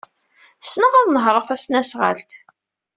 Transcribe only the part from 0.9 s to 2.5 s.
ad nehṛeɣ tasnasɣalt.